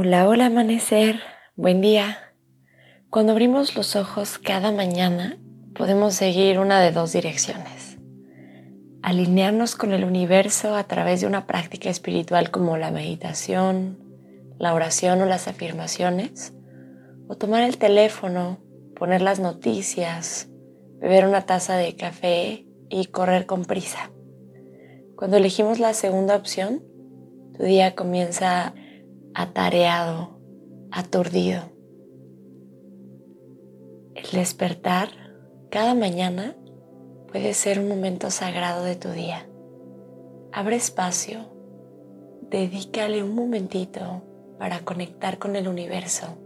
[0.00, 1.18] Hola, hola amanecer,
[1.56, 2.18] buen día.
[3.10, 5.38] Cuando abrimos los ojos cada mañana
[5.74, 7.98] podemos seguir una de dos direcciones.
[9.02, 13.98] Alinearnos con el universo a través de una práctica espiritual como la meditación,
[14.60, 16.54] la oración o las afirmaciones.
[17.26, 18.60] O tomar el teléfono,
[18.94, 20.48] poner las noticias,
[21.00, 24.12] beber una taza de café y correr con prisa.
[25.16, 26.84] Cuando elegimos la segunda opción,
[27.56, 28.74] tu día comienza
[29.38, 30.36] atareado,
[30.90, 31.62] aturdido.
[34.16, 35.10] El despertar
[35.70, 36.56] cada mañana
[37.30, 39.48] puede ser un momento sagrado de tu día.
[40.52, 41.54] Abre espacio,
[42.50, 44.24] dedícale un momentito
[44.58, 46.36] para conectar con el universo,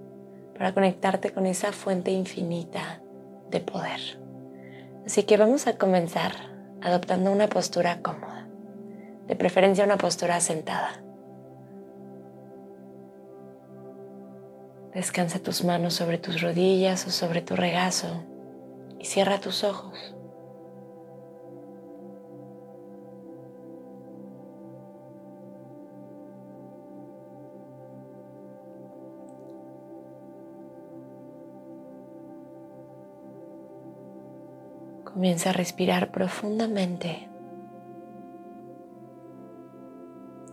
[0.54, 3.02] para conectarte con esa fuente infinita
[3.48, 4.20] de poder.
[5.06, 6.32] Así que vamos a comenzar
[6.82, 8.46] adoptando una postura cómoda,
[9.28, 11.02] de preferencia una postura sentada.
[14.94, 18.24] Descansa tus manos sobre tus rodillas o sobre tu regazo
[18.98, 20.14] y cierra tus ojos.
[35.04, 37.28] Comienza a respirar profundamente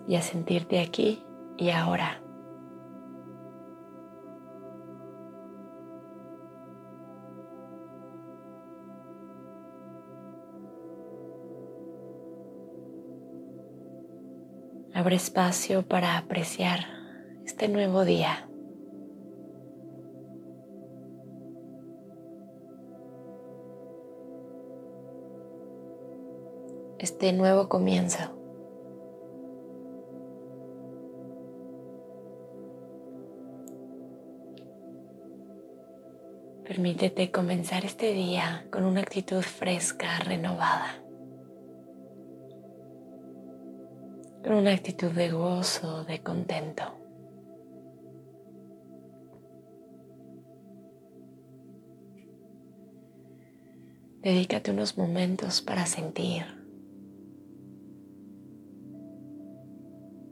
[0.08, 1.24] y a sentirte aquí
[1.58, 2.22] y ahora.
[15.00, 16.80] Abre espacio para apreciar
[17.46, 18.50] este nuevo día.
[26.98, 28.20] Este nuevo comienzo.
[36.66, 41.09] Permítete comenzar este día con una actitud fresca, renovada.
[44.50, 46.82] Con una actitud de gozo, de contento.
[54.24, 56.46] Dedícate unos momentos para sentir,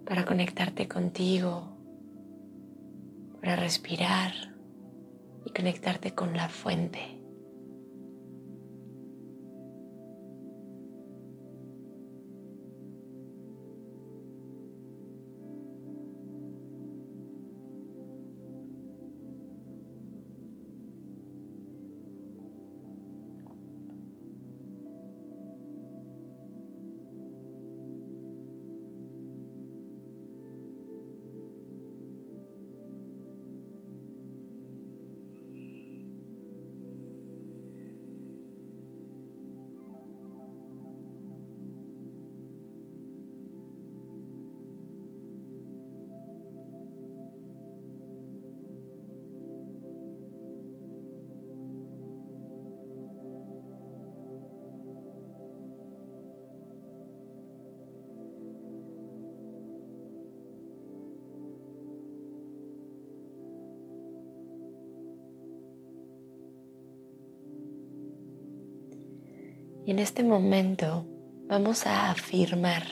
[0.07, 1.77] para conectarte contigo,
[3.39, 4.33] para respirar
[5.45, 7.16] y conectarte con la fuente.
[69.87, 71.05] Y en este momento
[71.47, 72.83] vamos a afirmar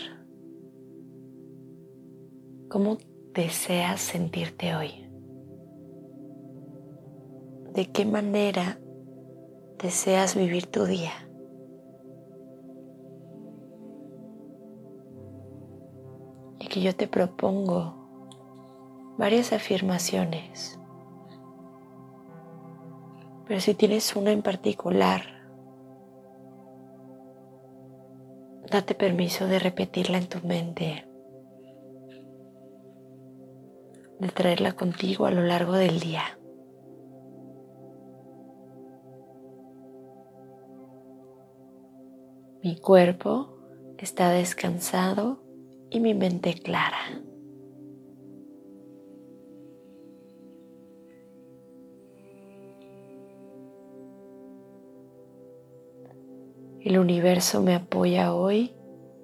[2.69, 2.97] cómo
[3.33, 5.05] deseas sentirte hoy.
[7.73, 8.79] ¿De qué manera
[9.77, 11.11] deseas vivir tu día?
[16.61, 18.07] Y que yo te propongo
[19.17, 20.79] varias afirmaciones.
[23.45, 25.34] Pero si tienes una en particular,
[28.75, 31.07] Date permiso de repetirla en tu mente,
[34.19, 36.37] de traerla contigo a lo largo del día.
[42.61, 43.57] Mi cuerpo
[43.97, 45.41] está descansado
[45.89, 47.23] y mi mente clara.
[56.85, 58.75] El universo me apoya hoy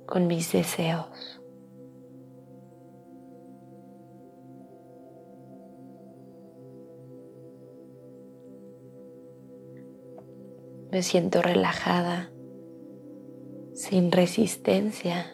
[0.07, 1.39] con mis deseos.
[10.89, 12.31] Me siento relajada,
[13.75, 15.31] sin resistencia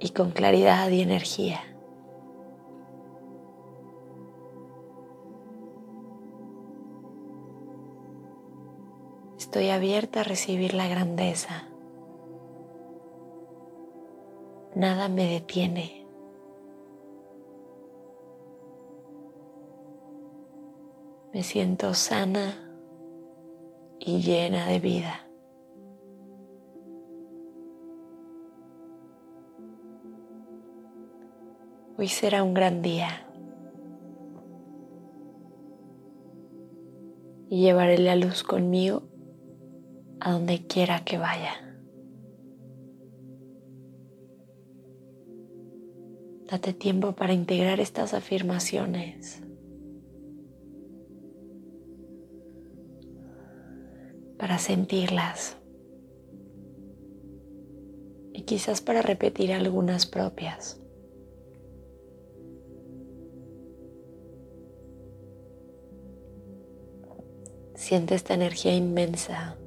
[0.00, 1.77] y con claridad y energía.
[9.48, 11.70] Estoy abierta a recibir la grandeza.
[14.74, 16.06] Nada me detiene.
[21.32, 22.76] Me siento sana
[23.98, 25.26] y llena de vida.
[31.96, 33.26] Hoy será un gran día.
[37.48, 39.08] Y llevaré la luz conmigo
[40.20, 41.68] a donde quiera que vaya.
[46.50, 49.42] Date tiempo para integrar estas afirmaciones.
[54.38, 55.58] Para sentirlas.
[58.32, 60.80] Y quizás para repetir algunas propias.
[67.74, 69.58] Siente esta energía inmensa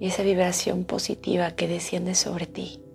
[0.00, 2.85] y esa vibración positiva que desciende sobre ti.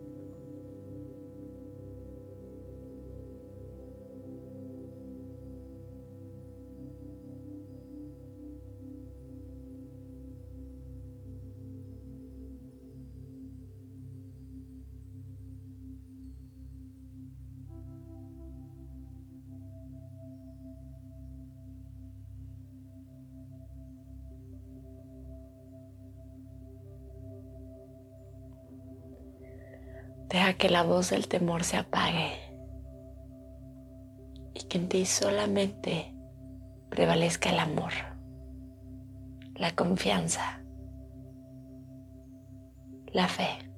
[30.32, 32.32] Deja que la voz del temor se apague
[34.54, 36.16] y que en ti solamente
[36.90, 37.92] prevalezca el amor,
[39.56, 40.64] la confianza,
[43.08, 43.71] la fe.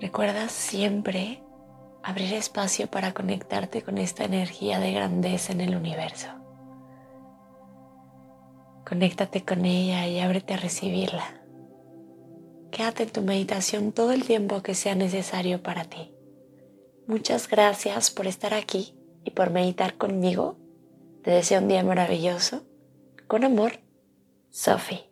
[0.00, 1.42] Recuerda siempre
[2.02, 6.28] abrir espacio para conectarte con esta energía de grandeza en el universo.
[8.86, 11.40] Conéctate con ella y ábrete a recibirla.
[12.70, 16.12] Quédate en tu meditación todo el tiempo que sea necesario para ti.
[17.06, 18.94] Muchas gracias por estar aquí
[19.24, 20.58] y por meditar conmigo.
[21.24, 22.64] Te deseo un día maravilloso.
[23.26, 23.80] Con amor,
[24.50, 25.05] Sophie.